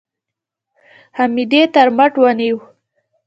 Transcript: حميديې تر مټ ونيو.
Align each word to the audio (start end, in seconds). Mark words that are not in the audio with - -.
حميديې 1.17 1.63
تر 1.73 1.87
مټ 1.97 2.13
ونيو. 2.21 2.57